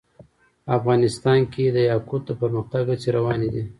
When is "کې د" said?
1.51-1.77